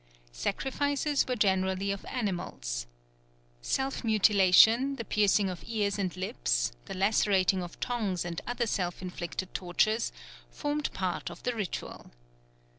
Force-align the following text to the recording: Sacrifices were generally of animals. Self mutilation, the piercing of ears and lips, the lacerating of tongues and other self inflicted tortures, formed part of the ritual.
Sacrifices 0.33 1.27
were 1.27 1.35
generally 1.35 1.91
of 1.91 2.03
animals. 2.05 2.87
Self 3.61 4.03
mutilation, 4.03 4.95
the 4.95 5.05
piercing 5.05 5.47
of 5.47 5.63
ears 5.67 5.99
and 5.99 6.17
lips, 6.17 6.71
the 6.85 6.95
lacerating 6.97 7.61
of 7.61 7.79
tongues 7.79 8.25
and 8.25 8.41
other 8.47 8.65
self 8.65 9.03
inflicted 9.03 9.53
tortures, 9.53 10.11
formed 10.49 10.91
part 10.93 11.29
of 11.29 11.43
the 11.43 11.53
ritual. 11.53 12.09